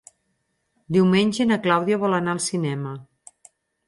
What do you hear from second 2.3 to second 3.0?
al cinema.